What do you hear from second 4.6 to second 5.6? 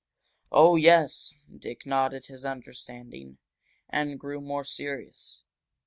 serious.